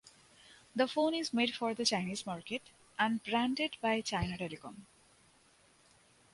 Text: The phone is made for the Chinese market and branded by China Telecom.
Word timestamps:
The 0.75 0.87
phone 0.87 1.13
is 1.13 1.31
made 1.31 1.53
for 1.55 1.75
the 1.75 1.85
Chinese 1.85 2.25
market 2.25 2.63
and 2.97 3.23
branded 3.23 3.77
by 3.83 4.01
China 4.01 4.35
Telecom. 4.35 4.87